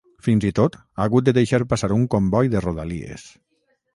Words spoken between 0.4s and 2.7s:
i tot, ha hagut de deixar passar un comboi de